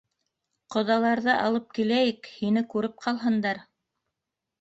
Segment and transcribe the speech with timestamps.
[0.75, 3.61] Ҡоҙаларҙы алып киләйек, һине күреп ҡалһындар.